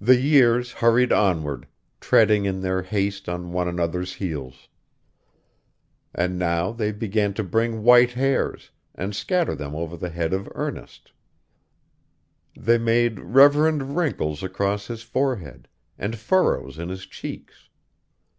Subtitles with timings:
[0.00, 1.68] The years hurried onward,
[2.00, 4.70] treading in their haste on one another's heels.
[6.14, 10.48] And now they began to bring white hairs, and scatter them over the head of
[10.54, 11.12] Ernest;
[12.56, 17.68] they made reverend wrinkles across his forehead, and furrows in his cheeks.